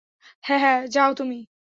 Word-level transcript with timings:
হ্যাঁ, 0.43 0.79
যাও 0.87 1.11
তুমি। 1.13 1.39